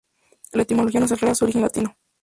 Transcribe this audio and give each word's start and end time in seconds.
La 0.53 0.63
etimología 0.63 0.99
nos 0.99 1.11
aclara 1.11 1.35
su 1.35 1.45
origen 1.45 1.61
latino. 1.61 1.95